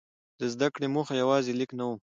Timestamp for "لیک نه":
1.59-1.85